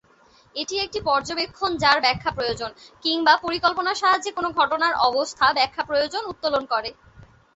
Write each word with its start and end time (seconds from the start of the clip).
এটি 0.55 0.75
একটি 0.77 0.99
"পর্যবেক্ষণ 1.05 1.71
যার 1.77 1.97
ব্যাখ্যা 2.01 2.31
প্রয়োজন" 2.31 2.69
কিংবা 3.05 3.33
"পরিকল্পনার 3.37 3.99
সাহায্যে 4.01 4.31
কোনো 4.37 4.49
ঘটনার 4.59 4.93
অবস্থা 5.07 5.45
ব্যাখ্যা 5.57 5.83
প্রয়োজন" 5.89 6.23
উত্তোলন 6.31 6.63
করে। 6.73 6.89